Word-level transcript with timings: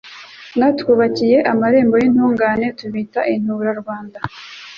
Mwatwubakiye 0.55 1.37
amarembo 1.51 1.95
y'intungane 2.01 2.67
Tubita 2.79 3.19
intura-Rwanda. 3.33 4.19